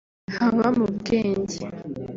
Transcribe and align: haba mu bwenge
haba 0.35 0.67
mu 0.77 0.87
bwenge 0.97 1.59